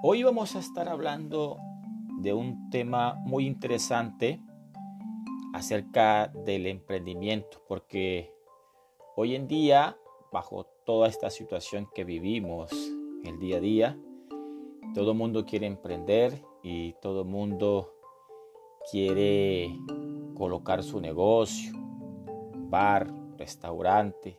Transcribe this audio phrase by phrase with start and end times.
[0.00, 1.58] Hoy vamos a estar hablando
[2.20, 4.40] de un tema muy interesante
[5.52, 8.32] acerca del emprendimiento, porque
[9.16, 9.98] hoy en día,
[10.30, 12.70] bajo toda esta situación que vivimos
[13.24, 13.98] el día a día,
[14.94, 17.92] todo el mundo quiere emprender y todo el mundo
[18.92, 19.76] quiere
[20.36, 21.72] colocar su negocio,
[22.54, 24.38] bar, restaurante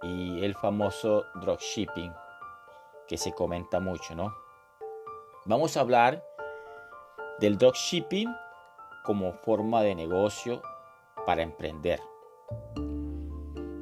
[0.00, 2.12] y el famoso dropshipping
[3.08, 4.43] que se comenta mucho, ¿no?
[5.46, 6.24] Vamos a hablar
[7.38, 8.34] del dropshipping
[9.04, 10.62] como forma de negocio
[11.26, 12.00] para emprender.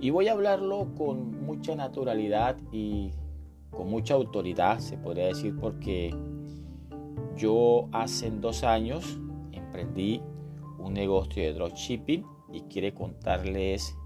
[0.01, 3.13] Y voy a hablarlo con mucha naturalidad y
[3.71, 6.13] con mucha autoridad, se podría decir, porque
[7.37, 9.21] yo hace dos años
[9.53, 10.21] emprendí
[10.81, 13.97] un negocio de dropshipping y quiero contarles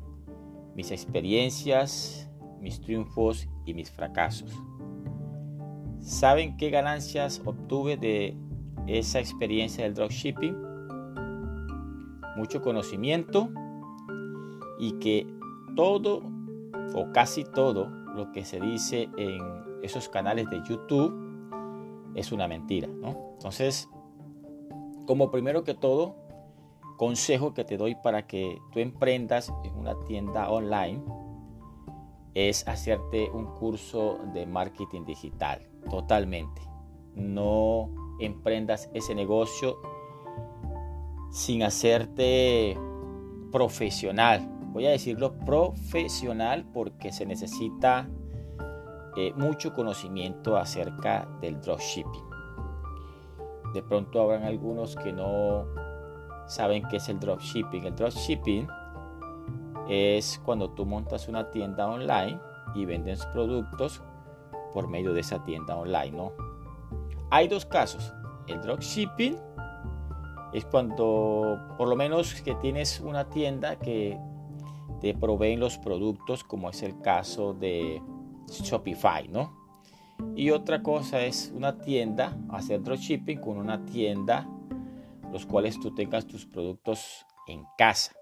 [0.74, 4.52] mis experiencias, mis triunfos y mis fracasos.
[6.06, 8.36] ¿Saben qué ganancias obtuve de
[8.86, 10.56] esa experiencia del dropshipping?
[12.36, 13.48] Mucho conocimiento
[14.78, 15.26] y que
[15.74, 16.22] todo
[16.94, 19.42] o casi todo lo que se dice en
[19.82, 21.12] esos canales de YouTube
[22.14, 23.32] es una mentira, ¿no?
[23.32, 23.88] Entonces,
[25.08, 26.14] como primero que todo,
[26.98, 31.02] consejo que te doy para que tú emprendas en una tienda online
[32.36, 36.60] es hacerte un curso de marketing digital, totalmente.
[37.14, 37.88] No
[38.20, 39.78] emprendas ese negocio
[41.30, 42.78] sin hacerte
[43.50, 44.46] profesional.
[44.74, 48.06] Voy a decirlo profesional porque se necesita
[49.16, 52.26] eh, mucho conocimiento acerca del dropshipping.
[53.72, 55.64] De pronto habrán algunos que no
[56.46, 57.86] saben qué es el dropshipping.
[57.86, 58.68] El dropshipping
[59.88, 62.38] es cuando tú montas una tienda online
[62.74, 64.02] y vendes productos
[64.72, 66.32] por medio de esa tienda online, ¿no?
[67.30, 68.12] Hay dos casos.
[68.46, 69.36] El dropshipping
[70.52, 74.18] es cuando por lo menos que tienes una tienda que
[75.00, 78.02] te proveen los productos, como es el caso de
[78.48, 79.54] Shopify, ¿no?
[80.34, 84.48] Y otra cosa es una tienda, hacer dropshipping con una tienda
[85.32, 88.12] los cuales tú tengas tus productos en casa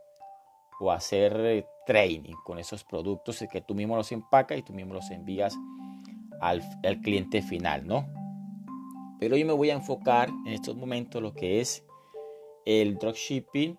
[0.80, 4.94] o hacer eh, training con esos productos que tú mismo los empacas y tú mismo
[4.94, 5.56] los envías
[6.40, 6.62] al,
[7.02, 8.06] cliente final, ¿no?
[9.18, 11.84] Pero hoy me voy a enfocar en estos momentos lo que es
[12.66, 13.78] el dropshipping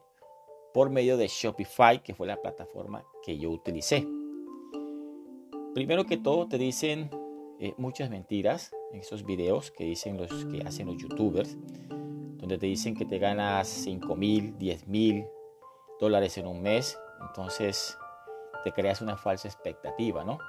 [0.74, 4.08] por medio de Shopify, que fue la plataforma que yo utilicé.
[5.74, 7.10] Primero que todo te dicen
[7.60, 11.58] eh, muchas mentiras en esos videos que dicen los que hacen los youtubers
[12.46, 15.26] donde te dicen que te ganas 5 mil, 10 mil
[16.00, 17.98] dólares en un mes, entonces
[18.64, 20.40] te creas una falsa expectativa, ¿no?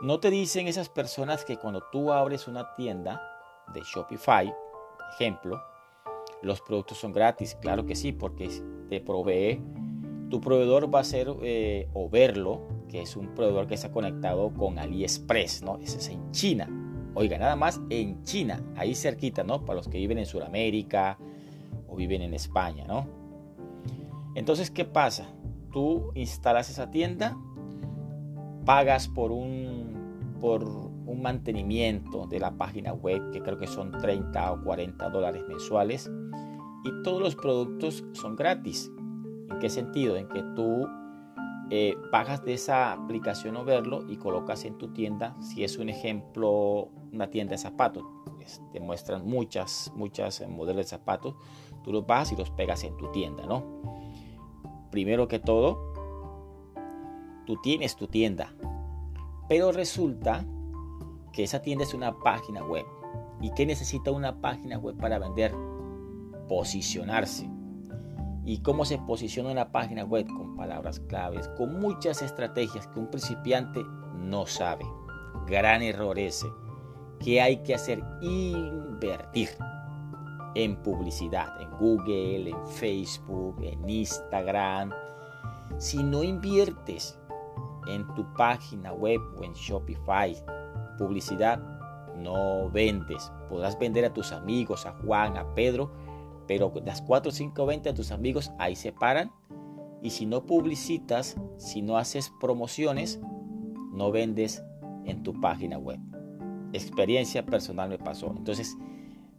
[0.00, 3.20] No te dicen esas personas que cuando tú abres una tienda
[3.74, 4.54] de Shopify,
[5.14, 5.60] ejemplo,
[6.42, 8.48] los productos son gratis, claro que sí, porque
[8.88, 9.60] te provee,
[10.30, 14.52] tu proveedor va a ser eh, o verlo, que es un proveedor que está conectado
[14.54, 15.78] con AliExpress, ¿no?
[15.78, 16.68] Ese es en China.
[17.14, 19.64] Oiga, nada más en China, ahí cerquita, ¿no?
[19.64, 21.18] Para los que viven en Sudamérica
[21.88, 23.27] o viven en España, ¿no?
[24.38, 25.26] Entonces, ¿qué pasa?
[25.72, 27.36] Tú instalas esa tienda,
[28.64, 34.52] pagas por un, por un mantenimiento de la página web, que creo que son 30
[34.52, 36.08] o 40 dólares mensuales,
[36.84, 38.88] y todos los productos son gratis.
[39.50, 40.16] ¿En qué sentido?
[40.16, 40.86] En que tú
[41.70, 45.88] eh, pagas de esa aplicación o verlo y colocas en tu tienda, si es un
[45.88, 48.04] ejemplo, una tienda de zapatos,
[48.72, 51.34] te muestran muchas, muchas modelos de zapatos,
[51.82, 54.07] tú los vas y los pegas en tu tienda, ¿no?
[54.90, 55.92] Primero que todo,
[57.46, 58.54] tú tienes tu tienda,
[59.48, 60.44] pero resulta
[61.32, 62.84] que esa tienda es una página web.
[63.40, 65.54] ¿Y qué necesita una página web para vender?
[66.48, 67.48] Posicionarse.
[68.44, 70.26] ¿Y cómo se posiciona una página web?
[70.26, 73.84] Con palabras claves, con muchas estrategias que un principiante
[74.16, 74.86] no sabe.
[75.46, 76.46] Gran error ese
[77.20, 78.02] ¿Qué hay que hacer?
[78.20, 79.50] Invertir
[80.54, 84.92] en publicidad, en Google, en Facebook, en Instagram.
[85.78, 87.18] Si no inviertes
[87.88, 90.36] en tu página web o en Shopify,
[90.98, 91.58] publicidad,
[92.16, 93.32] no vendes.
[93.48, 95.90] Podrás vender a tus amigos, a Juan, a Pedro,
[96.46, 99.32] pero las 4 o 5 ventas a tus amigos ahí se paran.
[100.02, 103.20] Y si no publicitas, si no haces promociones,
[103.92, 104.62] no vendes
[105.04, 105.98] en tu página web
[106.72, 108.34] experiencia personal me pasó.
[108.36, 108.76] Entonces,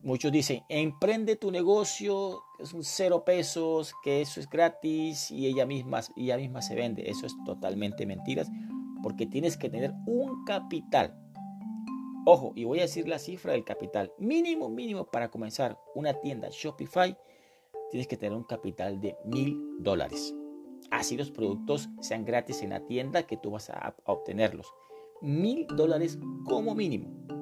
[0.03, 5.65] muchos dicen, emprende tu negocio, es un cero pesos, que eso es gratis y ella
[5.65, 7.09] misma, ella misma se vende.
[7.09, 8.49] Eso es totalmente mentiras,
[9.03, 11.15] porque tienes que tener un capital.
[12.25, 14.11] Ojo, y voy a decir la cifra del capital.
[14.19, 17.17] Mínimo, mínimo para comenzar una tienda Shopify,
[17.89, 20.35] tienes que tener un capital de mil dólares.
[20.91, 24.67] Así los productos sean gratis en la tienda que tú vas a obtenerlos.
[25.21, 27.38] Mil dólares como mínimo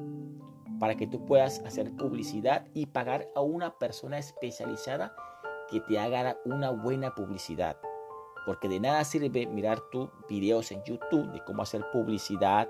[0.80, 5.16] para que tú puedas hacer publicidad y pagar a una persona especializada
[5.70, 7.78] que te haga una buena publicidad.
[8.46, 12.70] Porque de nada sirve mirar tus videos en YouTube de cómo hacer publicidad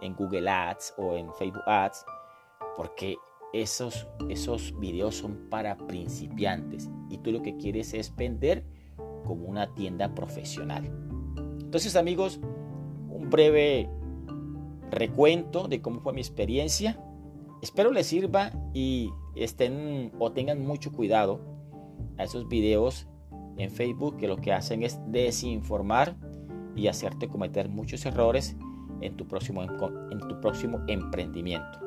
[0.00, 2.04] en Google Ads o en Facebook Ads,
[2.76, 3.16] porque
[3.52, 8.64] esos, esos videos son para principiantes y tú lo que quieres es vender
[9.24, 10.84] como una tienda profesional.
[11.60, 12.40] Entonces amigos,
[13.10, 13.90] un breve
[14.90, 16.98] recuento de cómo fue mi experiencia
[17.62, 21.40] Espero les sirva y estén o tengan mucho cuidado
[22.16, 23.08] a esos videos
[23.56, 26.16] en Facebook que lo que hacen es desinformar
[26.76, 28.56] y hacerte cometer muchos errores
[29.00, 31.80] en tu próximo, en tu próximo emprendimiento.